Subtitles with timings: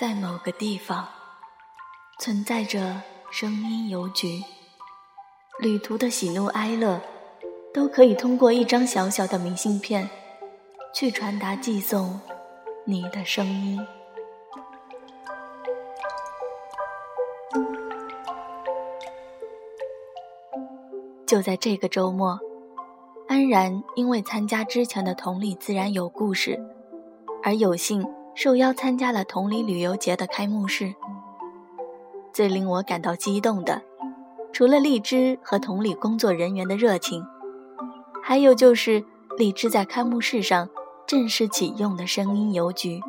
[0.00, 1.06] 在某个地方，
[2.18, 4.42] 存在着声音邮局，
[5.58, 6.98] 旅途的喜怒哀乐，
[7.74, 10.08] 都可以通过一张小小的明信片，
[10.94, 12.18] 去传达寄送
[12.86, 13.78] 你的声音。
[21.26, 22.40] 就在这个周末，
[23.28, 26.58] 安然因为参加之前的同里自然有故事，
[27.42, 28.02] 而有幸
[28.42, 30.94] 受邀参加了同里旅游节的开幕式。
[32.32, 33.82] 最令我感到激动的，
[34.50, 37.22] 除了荔枝和同里工作人员的热情，
[38.22, 39.04] 还有就是
[39.36, 40.70] 荔枝在开幕式上
[41.06, 43.02] 正式启用的声音邮局。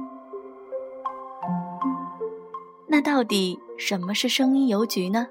[2.88, 5.29] 那到底什么是声音邮局呢？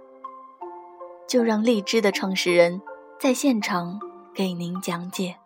[1.28, 2.80] 就让荔枝的创始人
[3.20, 4.01] 在现场
[4.32, 5.37] 给您讲解。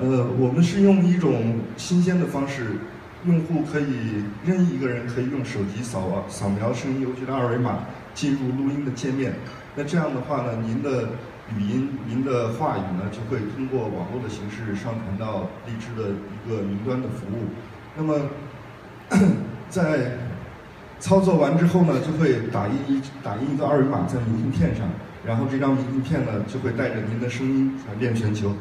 [0.00, 2.78] 呃，我们是用一种新鲜的方式，
[3.26, 7.80] 用户可以任意一个人可以用手机扫扫描声音邮局的二维码
[8.14, 9.34] 进入录音的界面。
[9.74, 11.08] 那这样的话呢，您的
[11.56, 17.48] 语音、您的话语呢，就会通过网络的形式上传到荔枝的一个云端的服务。
[17.96, 18.20] 那么，
[19.68, 20.12] 在
[21.00, 24.88] 操作完之后呢，就会打印一打印一个二维码在明信片上，
[25.26, 28.54] 然后这张明信片呢就会带着您的声音传遍全球。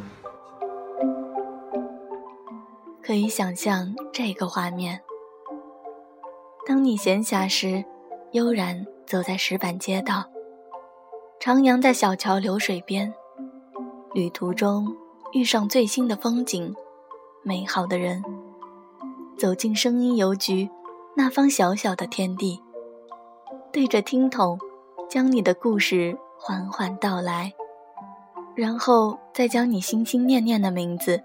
[3.07, 5.01] 可以想象这个画面：
[6.67, 7.85] 当你闲暇时，
[8.33, 10.25] 悠然走在石板街道，
[11.39, 13.13] 徜徉在小桥流水边，
[14.13, 14.93] 旅途中
[15.31, 16.75] 遇上最新的风景、
[17.43, 18.21] 美好的人，
[19.37, 20.69] 走进声音邮局。
[21.15, 22.61] 那方小小的天地，
[23.71, 24.59] 对着听筒，
[25.09, 27.53] 将你的故事缓缓道来，
[28.53, 31.23] 然后再将你心心念念的名字，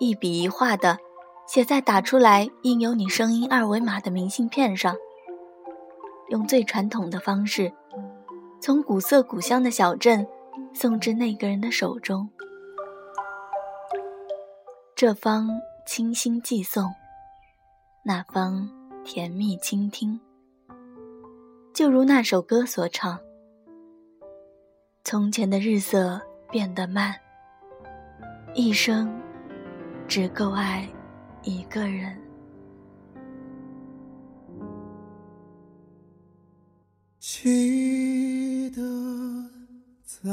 [0.00, 0.98] 一笔一画的
[1.46, 4.96] 写在打出来印有你声音二维码的明信片上，
[6.30, 7.72] 用最传统的方式，
[8.60, 10.26] 从古色古香的小镇
[10.72, 12.28] 送至那个人的手中。
[14.96, 15.48] 这方
[15.86, 16.92] 清新寄送，
[18.02, 18.68] 那方。
[19.02, 20.20] 甜蜜倾听，
[21.72, 23.18] 就如那首歌所唱
[25.02, 26.20] ：“从前的日色
[26.50, 27.14] 变得慢，
[28.54, 29.10] 一生
[30.10, 30.88] 只够爱
[31.44, 32.18] 一个人。”
[37.20, 38.82] 记得
[40.02, 40.28] 早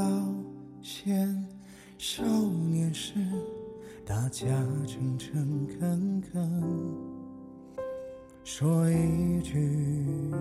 [0.82, 1.48] 先
[2.00, 3.14] 少年时，
[4.04, 4.48] 大家
[4.88, 6.64] 诚诚恳恳。
[8.44, 10.34] 说一句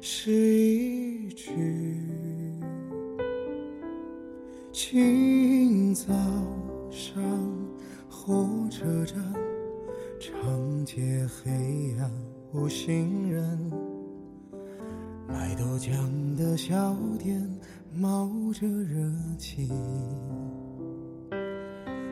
[0.00, 1.50] 是一句，
[4.70, 6.12] 清早
[6.88, 7.20] 上
[8.26, 9.18] 火车站，
[10.18, 12.10] 长街黑暗
[12.54, 13.70] 无行人，
[15.28, 17.46] 卖豆浆的小店
[17.94, 19.70] 冒着热气，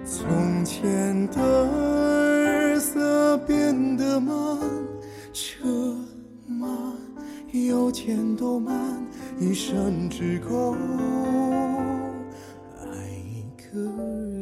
[0.05, 2.79] 从前的日。
[2.79, 4.59] 色变得慢，
[5.33, 5.97] 车
[6.47, 6.69] 慢，
[7.53, 8.75] 邮件都慢，
[9.39, 10.75] 一生只够
[12.81, 12.91] 爱
[13.25, 14.42] 一个人。